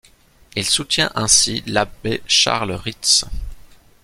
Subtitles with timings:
[0.55, 3.23] Il soutient ainsi l'abbé Charles Ritz.